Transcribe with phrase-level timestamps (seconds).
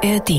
[0.00, 0.30] ARD.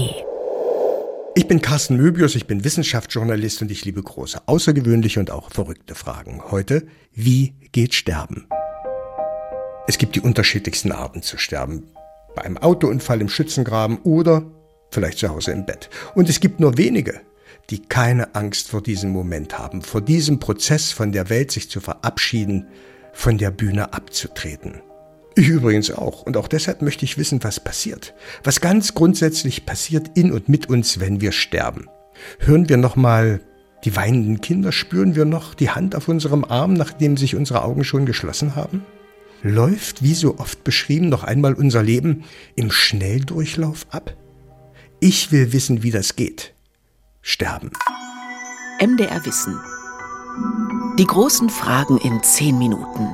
[1.36, 5.96] Ich bin Carsten Möbius, ich bin Wissenschaftsjournalist und ich liebe große, außergewöhnliche und auch verrückte
[5.96, 6.42] Fragen.
[6.49, 8.47] Heute, wie geht Sterben?
[9.85, 11.83] Es gibt die unterschiedlichsten Arten zu sterben.
[12.35, 14.49] Bei einem Autounfall im Schützengraben oder
[14.92, 15.89] vielleicht zu Hause im Bett.
[16.16, 17.20] Und es gibt nur wenige,
[17.70, 21.81] die keine Angst vor diesem Moment haben, vor diesem Prozess von der Welt sich zu
[21.81, 22.67] verabschieden,
[23.12, 24.81] von der Bühne abzutreten.
[25.40, 26.23] Ich übrigens auch.
[26.23, 28.13] Und auch deshalb möchte ich wissen, was passiert.
[28.43, 31.88] Was ganz grundsätzlich passiert in und mit uns, wenn wir sterben.
[32.39, 33.39] Hören wir nochmal
[33.85, 34.73] die weinenden Kinder?
[34.73, 38.84] Spüren wir noch die Hand auf unserem Arm, nachdem sich unsere Augen schon geschlossen haben?
[39.41, 42.26] Läuft, wie so oft beschrieben, noch einmal unser Leben
[42.57, 44.17] im Schnelldurchlauf ab?
[44.99, 46.53] Ich will wissen, wie das geht.
[47.21, 47.71] Sterben.
[48.81, 49.57] MDR Wissen.
[50.98, 53.07] Die großen Fragen in zehn Minuten.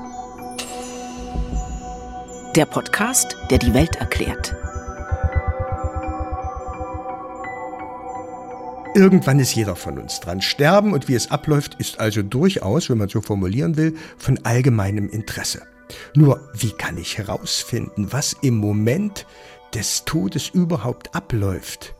[2.56, 4.56] Der Podcast, der die Welt erklärt.
[8.94, 10.42] Irgendwann ist jeder von uns dran.
[10.42, 15.10] Sterben und wie es abläuft, ist also durchaus, wenn man so formulieren will, von allgemeinem
[15.10, 15.64] Interesse.
[16.16, 19.26] Nur, wie kann ich herausfinden, was im Moment
[19.74, 21.94] des Todes überhaupt abläuft?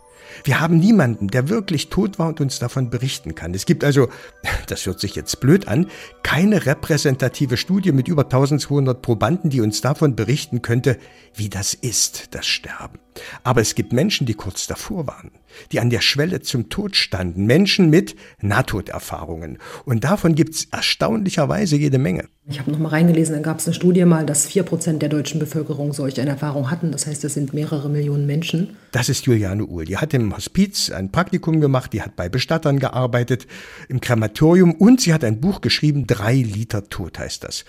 [0.44, 3.54] Wir haben niemanden, der wirklich tot war und uns davon berichten kann.
[3.54, 4.10] Es gibt also,
[4.68, 5.88] das hört sich jetzt blöd an,
[6.24, 10.98] keine repräsentative Studie mit über 1200 Probanden, die uns davon berichten könnte,
[11.34, 13.05] wie das ist, das Sterben.
[13.44, 15.32] Aber es gibt Menschen, die kurz davor waren,
[15.72, 19.58] die an der Schwelle zum Tod standen, Menschen mit Nahtoderfahrungen.
[19.86, 22.26] Und davon gibt es erstaunlicherweise jede Menge.
[22.48, 25.10] Ich habe noch mal reingelesen, da gab es eine Studie mal, dass vier Prozent der
[25.10, 26.92] deutschen Bevölkerung solch eine Erfahrung hatten.
[26.92, 28.76] Das heißt, das sind mehrere Millionen Menschen.
[28.92, 29.86] Das ist Juliane Uhl.
[29.86, 33.48] Die hat im Hospiz ein Praktikum gemacht, die hat bei Bestattern gearbeitet,
[33.90, 37.66] im Krematorium und sie hat ein Buch geschrieben, Drei Liter Tod heißt das.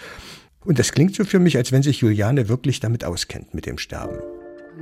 [0.64, 3.78] Und das klingt so für mich, als wenn sich Juliane wirklich damit auskennt mit dem
[3.78, 4.18] Sterben.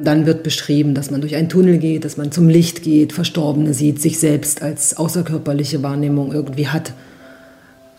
[0.03, 3.75] Dann wird beschrieben, dass man durch einen Tunnel geht, dass man zum Licht geht, Verstorbene
[3.75, 6.95] sieht, sich selbst als außerkörperliche Wahrnehmung irgendwie hat.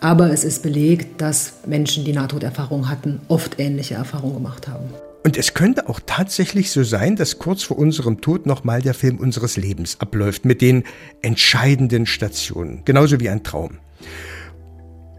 [0.00, 4.84] Aber es ist belegt, dass Menschen, die Nahtoderfahrung hatten, oft ähnliche Erfahrungen gemacht haben.
[5.24, 9.16] Und es könnte auch tatsächlich so sein, dass kurz vor unserem Tod nochmal der Film
[9.16, 10.84] unseres Lebens abläuft mit den
[11.22, 13.78] entscheidenden Stationen, genauso wie ein Traum.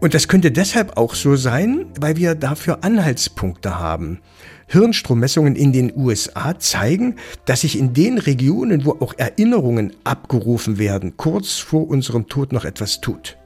[0.00, 4.20] Und das könnte deshalb auch so sein, weil wir dafür Anhaltspunkte haben.
[4.68, 11.16] Hirnstrommessungen in den USA zeigen, dass sich in den Regionen, wo auch Erinnerungen abgerufen werden,
[11.16, 13.36] kurz vor unserem Tod noch etwas tut.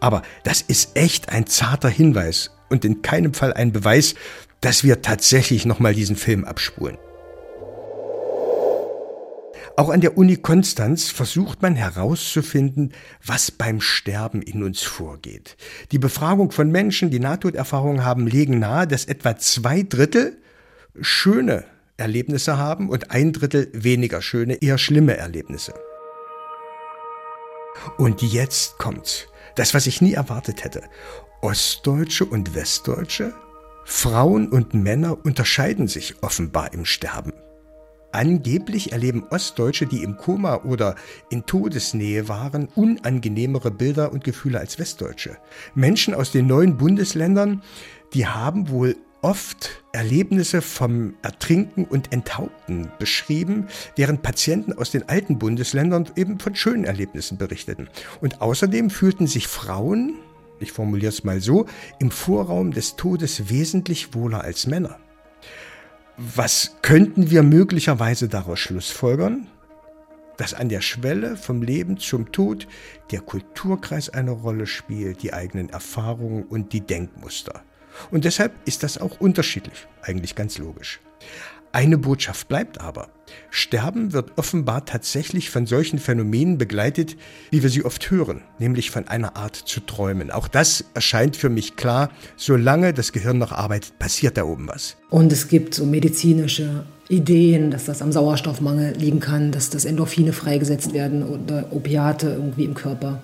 [0.00, 4.14] Aber das ist echt ein zarter Hinweis und in keinem Fall ein Beweis,
[4.60, 6.98] dass wir tatsächlich nochmal diesen Film abspulen.
[9.78, 12.92] Auch an der Uni Konstanz versucht man herauszufinden,
[13.24, 15.58] was beim Sterben in uns vorgeht.
[15.92, 20.38] Die Befragung von Menschen, die Nahtoderfahrungen haben, legen nahe, dass etwa zwei Drittel
[21.00, 21.64] schöne
[21.96, 25.74] Erlebnisse haben und ein Drittel weniger schöne, eher schlimme Erlebnisse.
[27.98, 29.26] Und jetzt kommt's.
[29.54, 30.82] Das, was ich nie erwartet hätte.
[31.40, 33.32] Ostdeutsche und Westdeutsche,
[33.84, 37.32] Frauen und Männer unterscheiden sich offenbar im Sterben.
[38.12, 40.94] Angeblich erleben Ostdeutsche, die im Koma oder
[41.30, 45.36] in Todesnähe waren, unangenehmere Bilder und Gefühle als Westdeutsche.
[45.74, 47.62] Menschen aus den neuen Bundesländern,
[48.14, 53.66] die haben wohl oft Erlebnisse vom Ertrinken und Enthaupten beschrieben,
[53.96, 57.88] während Patienten aus den alten Bundesländern eben von schönen Erlebnissen berichteten.
[58.20, 60.14] Und außerdem fühlten sich Frauen,
[60.60, 61.66] ich formuliere es mal so,
[61.98, 64.96] im Vorraum des Todes wesentlich wohler als Männer.
[66.16, 69.48] Was könnten wir möglicherweise daraus schlussfolgern?
[70.36, 72.68] Dass an der Schwelle vom Leben zum Tod
[73.10, 77.64] der Kulturkreis eine Rolle spielt, die eigenen Erfahrungen und die Denkmuster.
[78.10, 81.00] Und deshalb ist das auch unterschiedlich, eigentlich ganz logisch.
[81.72, 83.10] Eine Botschaft bleibt aber.
[83.50, 87.16] Sterben wird offenbar tatsächlich von solchen Phänomenen begleitet,
[87.50, 90.30] wie wir sie oft hören, nämlich von einer Art zu träumen.
[90.30, 94.96] Auch das erscheint für mich klar, solange das Gehirn noch arbeitet, passiert da oben was.
[95.10, 100.32] Und es gibt so medizinische Ideen, dass das am Sauerstoffmangel liegen kann, dass das Endorphine
[100.32, 103.20] freigesetzt werden oder Opiate irgendwie im Körper.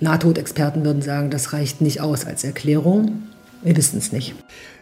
[0.00, 3.22] Nahtodexperten würden sagen, das reicht nicht aus als Erklärung.
[3.62, 4.34] Wir wissen es nicht.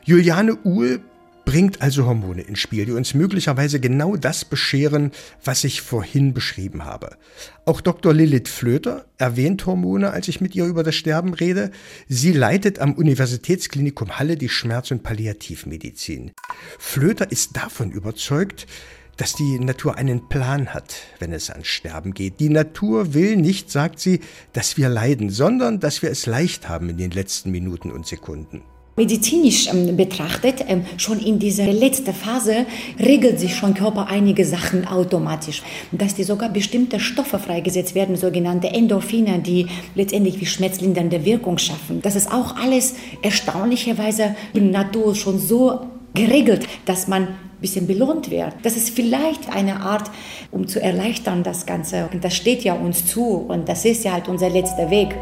[0.05, 1.00] Juliane Uhl
[1.46, 5.12] bringt also Hormone ins Spiel, die uns möglicherweise genau das bescheren,
[5.44, 7.17] was ich vorhin beschrieben habe.
[7.64, 8.12] Auch Dr.
[8.12, 11.70] Lilith Flöter erwähnt Hormone, als ich mit ihr über das Sterben rede.
[12.08, 16.32] Sie leitet am Universitätsklinikum Halle die Schmerz- und Palliativmedizin.
[16.79, 18.67] Flöter ist davon überzeugt,
[19.16, 22.40] dass die Natur einen Plan hat, wenn es ans Sterben geht.
[22.40, 24.20] Die Natur will nicht, sagt sie,
[24.52, 28.62] dass wir leiden, sondern dass wir es leicht haben in den letzten Minuten und Sekunden.
[28.98, 32.64] Medizinisch ähm, betrachtet, ähm, schon in dieser letzten Phase
[32.98, 35.62] regelt sich schon Körper einige Sachen automatisch.
[35.92, 42.00] Dass die sogar bestimmte Stoffe freigesetzt werden, sogenannte Endorphine, die letztendlich wie schmerzlindernde Wirkung schaffen.
[42.00, 47.28] Das ist auch alles erstaunlicherweise in Natur schon so geregelt, dass man
[47.61, 48.55] bisschen belohnt wird.
[48.62, 50.11] Das ist vielleicht eine Art,
[50.50, 52.08] um zu erleichtern das Ganze.
[52.12, 55.14] Und das steht ja uns zu und das ist ja halt unser letzter Weg.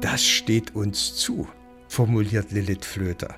[0.00, 1.46] Das steht uns zu
[1.94, 3.34] formuliert Lilith Flöter.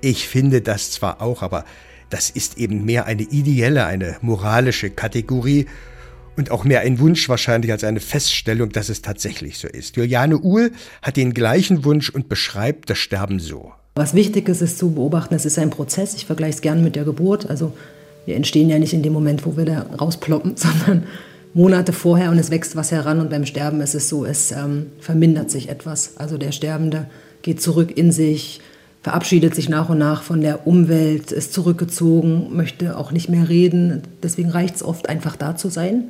[0.00, 1.64] Ich finde das zwar auch, aber
[2.10, 5.66] das ist eben mehr eine ideelle, eine moralische Kategorie
[6.36, 9.96] und auch mehr ein Wunsch wahrscheinlich als eine Feststellung, dass es tatsächlich so ist.
[9.96, 10.72] Juliane Uhl
[11.02, 13.72] hat den gleichen Wunsch und beschreibt das Sterben so.
[13.94, 16.14] Was wichtig ist, ist zu beobachten, es ist ein Prozess.
[16.14, 17.50] Ich vergleiche es gerne mit der Geburt.
[17.50, 17.72] Also
[18.24, 21.04] wir entstehen ja nicht in dem Moment, wo wir da rausploppen, sondern
[21.54, 24.86] Monate vorher und es wächst was heran und beim Sterben ist es so, es ähm,
[25.00, 26.12] vermindert sich etwas.
[26.16, 27.06] Also der Sterbende
[27.42, 28.60] geht zurück in sich,
[29.02, 34.02] verabschiedet sich nach und nach von der Umwelt, ist zurückgezogen, möchte auch nicht mehr reden.
[34.22, 36.04] Deswegen reicht es oft einfach da zu sein.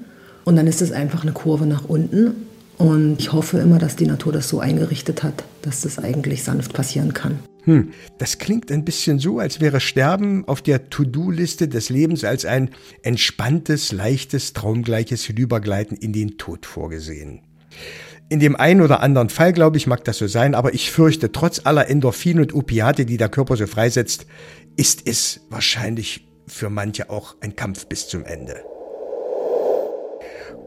[0.44, 2.34] Und dann ist es einfach eine Kurve nach unten.
[2.82, 6.72] Und ich hoffe immer, dass die Natur das so eingerichtet hat, dass das eigentlich sanft
[6.72, 7.38] passieren kann.
[7.62, 12.44] Hm, das klingt ein bisschen so, als wäre Sterben auf der To-Do-Liste des Lebens als
[12.44, 12.70] ein
[13.04, 17.42] entspanntes, leichtes, traumgleiches Hinübergleiten in den Tod vorgesehen.
[18.28, 21.30] In dem einen oder anderen Fall, glaube ich, mag das so sein, aber ich fürchte,
[21.30, 24.26] trotz aller Endorphine und Opiate, die der Körper so freisetzt,
[24.76, 28.56] ist es wahrscheinlich für manche auch ein Kampf bis zum Ende.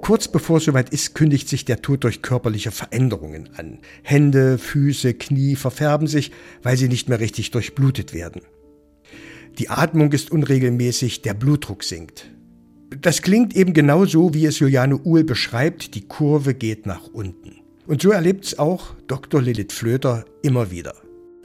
[0.05, 3.79] Kurz bevor es soweit ist, kündigt sich der Tod durch körperliche Veränderungen an.
[4.03, 6.31] Hände, Füße, Knie verfärben sich,
[6.61, 8.43] weil sie nicht mehr richtig durchblutet werden.
[9.57, 12.29] Die Atmung ist unregelmäßig, der Blutdruck sinkt.
[13.01, 17.55] Das klingt eben genau so, wie es Juliane Uhl beschreibt, die Kurve geht nach unten.
[17.87, 19.41] Und so erlebt es auch Dr.
[19.41, 20.93] Lilith Flöter immer wieder.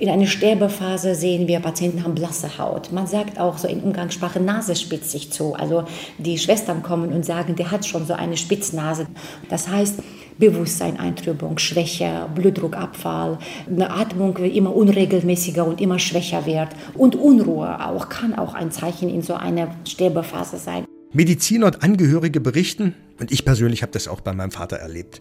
[0.00, 2.90] In einer Sterbephase sehen wir, Patienten haben blasse Haut.
[2.90, 5.52] Man sagt auch so in Umgangssprache, Nase spitzt sich zu.
[5.52, 5.84] Also
[6.16, 9.06] die Schwestern kommen und sagen, der hat schon so eine Spitznase.
[9.50, 9.96] Das heißt,
[10.38, 13.36] Bewusstseineintrübung, Schwäche, Blutdruckabfall,
[13.68, 16.70] eine Atmung immer unregelmäßiger und immer schwächer wird.
[16.94, 20.86] Und Unruhe auch kann auch ein Zeichen in so einer Sterbephase sein.
[21.12, 25.20] Mediziner und Angehörige berichten, und ich persönlich habe das auch bei meinem Vater erlebt,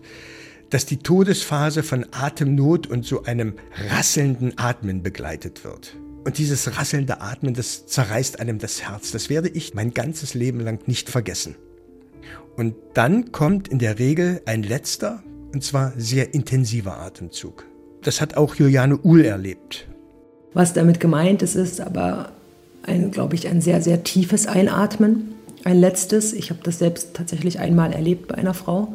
[0.70, 3.54] dass die Todesphase von Atemnot und so einem
[3.90, 5.96] rasselnden Atmen begleitet wird.
[6.26, 9.12] Und dieses rasselnde Atmen, das zerreißt einem das Herz.
[9.12, 11.56] Das werde ich mein ganzes Leben lang nicht vergessen.
[12.56, 15.24] Und dann kommt in der Regel ein letzter,
[15.54, 17.66] und zwar sehr intensiver Atemzug.
[18.04, 19.88] Das hat auch Juliane Uhl erlebt.
[20.54, 22.32] Was damit gemeint ist, ist aber,
[22.84, 27.60] ein, glaube ich, ein sehr, sehr tiefes Einatmen ein letztes, ich habe das selbst tatsächlich
[27.60, 28.94] einmal erlebt bei einer Frau.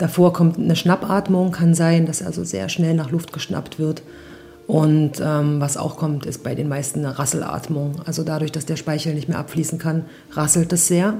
[0.00, 4.02] Davor kommt eine Schnappatmung, kann sein, dass also sehr schnell nach Luft geschnappt wird.
[4.66, 7.96] Und ähm, was auch kommt, ist bei den meisten eine Rasselatmung.
[8.06, 11.18] Also dadurch, dass der Speichel nicht mehr abfließen kann, rasselt es sehr,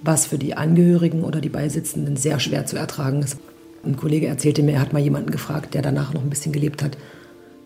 [0.00, 3.36] was für die Angehörigen oder die Beisitzenden sehr schwer zu ertragen ist.
[3.84, 6.84] Ein Kollege erzählte mir, er hat mal jemanden gefragt, der danach noch ein bisschen gelebt
[6.84, 6.96] hat.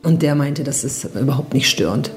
[0.03, 2.11] Und der meinte, das ist überhaupt nicht störend.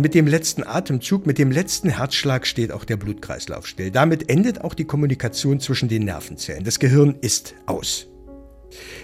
[0.00, 3.90] Mit dem letzten Atemzug, mit dem letzten Herzschlag steht auch der Blutkreislauf still.
[3.90, 6.64] Damit endet auch die Kommunikation zwischen den Nervenzellen.
[6.64, 8.06] Das Gehirn ist aus.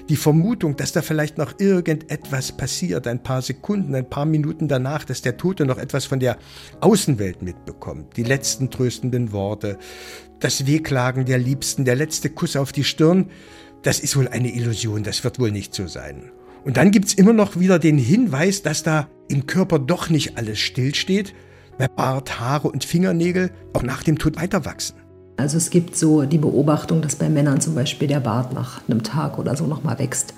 [0.08, 5.04] Die Vermutung, dass da vielleicht noch irgendetwas passiert, ein paar Sekunden, ein paar Minuten danach,
[5.04, 6.38] dass der Tote noch etwas von der
[6.80, 9.76] Außenwelt mitbekommt, die letzten tröstenden Worte,
[10.40, 13.30] das Wehklagen der Liebsten, der letzte Kuss auf die Stirn,
[13.82, 16.30] das ist wohl eine Illusion, das wird wohl nicht so sein.
[16.66, 20.36] Und dann gibt es immer noch wieder den Hinweis, dass da im Körper doch nicht
[20.36, 21.32] alles stillsteht,
[21.78, 24.96] weil Bart, Haare und Fingernägel auch nach dem Tod weiter wachsen.
[25.36, 29.04] Also es gibt so die Beobachtung, dass bei Männern zum Beispiel der Bart nach einem
[29.04, 30.34] Tag oder so nochmal wächst.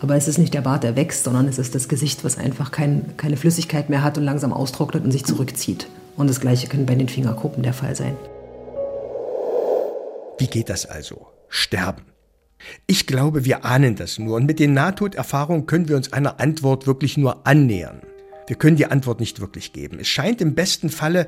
[0.00, 2.70] Aber es ist nicht der Bart, der wächst, sondern es ist das Gesicht, was einfach
[2.70, 5.86] kein, keine Flüssigkeit mehr hat und langsam austrocknet und sich zurückzieht.
[6.16, 8.16] Und das gleiche kann bei den Fingerkuppen der Fall sein.
[10.38, 11.26] Wie geht das also?
[11.50, 12.04] Sterben.
[12.86, 16.86] Ich glaube, wir ahnen das nur und mit den Nahtoderfahrungen können wir uns einer Antwort
[16.86, 18.02] wirklich nur annähern.
[18.46, 19.98] Wir können die Antwort nicht wirklich geben.
[20.00, 21.26] Es scheint im besten Falle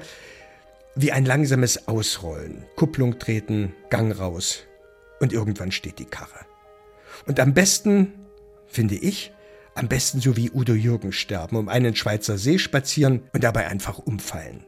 [0.96, 2.64] wie ein langsames Ausrollen.
[2.76, 4.64] Kupplung treten, Gang raus
[5.20, 6.46] und irgendwann steht die Karre.
[7.26, 8.14] Und am besten,
[8.66, 9.32] finde ich,
[9.74, 13.98] am besten so wie Udo Jürgen sterben, um einen Schweizer See spazieren und dabei einfach
[13.98, 14.64] umfallen.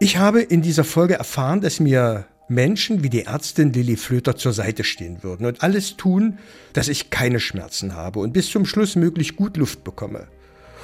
[0.00, 4.52] Ich habe in dieser Folge erfahren, dass mir Menschen wie die Ärztin Lilly Flöter zur
[4.52, 6.38] Seite stehen würden und alles tun,
[6.72, 10.26] dass ich keine Schmerzen habe und bis zum Schluss möglich gut Luft bekomme.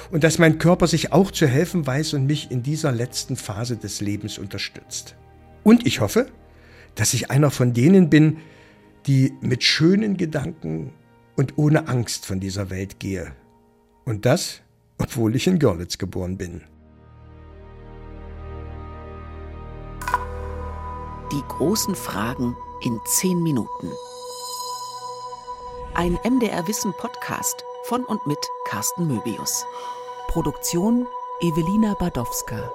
[0.09, 3.75] Und dass mein Körper sich auch zu helfen weiß und mich in dieser letzten Phase
[3.75, 5.15] des Lebens unterstützt.
[5.63, 6.27] Und ich hoffe,
[6.95, 8.37] dass ich einer von denen bin,
[9.05, 10.93] die mit schönen Gedanken
[11.35, 13.33] und ohne Angst von dieser Welt gehe.
[14.05, 14.61] Und das,
[14.97, 16.61] obwohl ich in Görlitz geboren bin.
[21.31, 23.91] Die großen Fragen in zehn Minuten.
[25.93, 29.65] Ein MDR Wissen Podcast von und mit Carsten Möbius.
[30.29, 31.05] Produktion
[31.41, 32.71] Evelina Badowska.